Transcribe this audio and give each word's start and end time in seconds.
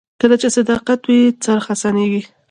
کله 0.21 0.35
چې 0.41 0.47
صداقت 0.57 1.01
وي، 1.05 1.21
خرڅ 1.43 1.65
اسانېږي. 1.73 2.21